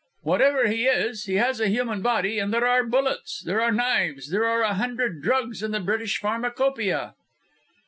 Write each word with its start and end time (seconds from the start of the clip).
Whatever 0.23 0.67
he 0.67 0.87
is, 0.87 1.25
he 1.25 1.35
has 1.35 1.59
a 1.59 1.67
human 1.69 2.01
body 2.01 2.39
and 2.39 2.51
there 2.51 2.65
are 2.65 2.83
bullets, 2.83 3.39
there 3.45 3.61
are 3.61 3.71
knives, 3.71 4.31
there 4.31 4.45
are 4.45 4.63
a 4.63 4.73
hundred 4.73 5.21
drugs 5.21 5.61
in 5.61 5.69
the 5.69 5.79
British 5.79 6.17
Pharmacopoeia!" 6.19 7.13